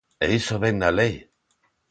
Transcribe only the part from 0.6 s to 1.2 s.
vén na lei?